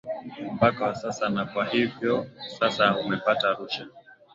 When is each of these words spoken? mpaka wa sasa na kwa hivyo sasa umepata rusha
mpaka 0.55 0.85
wa 0.85 0.95
sasa 0.95 1.29
na 1.29 1.45
kwa 1.45 1.65
hivyo 1.65 2.27
sasa 2.59 2.97
umepata 2.97 3.47
rusha 3.53 3.85